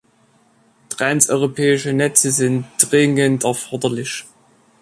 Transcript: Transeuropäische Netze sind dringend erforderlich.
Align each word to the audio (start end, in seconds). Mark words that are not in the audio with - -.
Transeuropäische 0.89 1.93
Netze 1.93 2.31
sind 2.31 2.65
dringend 2.79 3.43
erforderlich. 3.43 4.25